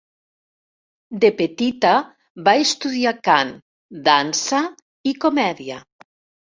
De 1.25 1.31
petita 1.41 1.91
va 2.49 2.57
estudiar 2.63 3.15
cant, 3.31 3.55
dansa 4.11 4.67
i 5.15 5.19
comèdia. 5.25 5.83